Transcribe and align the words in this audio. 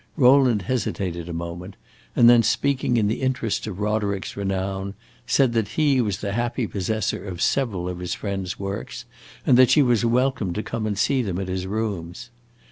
Rowland 0.17 0.63
hesitated 0.63 1.29
a 1.29 1.31
moment, 1.31 1.75
and 2.15 2.27
then 2.27 2.41
speaking 2.41 2.97
in 2.97 3.05
the 3.07 3.21
interest 3.21 3.67
of 3.67 3.79
Roderick's 3.79 4.35
renown, 4.35 4.95
said 5.27 5.53
that 5.53 5.77
he 5.77 6.01
was 6.01 6.17
the 6.21 6.31
happy 6.31 6.65
possessor 6.65 7.23
of 7.23 7.39
several 7.39 7.87
of 7.87 7.99
his 7.99 8.15
friend's 8.15 8.57
works 8.59 9.05
and 9.45 9.59
that 9.59 9.69
she 9.69 9.83
was 9.83 10.03
welcome 10.03 10.53
to 10.53 10.63
come 10.63 10.87
and 10.87 10.97
see 10.97 11.21
them 11.21 11.37
at 11.37 11.49
his 11.49 11.67
rooms. 11.67 12.31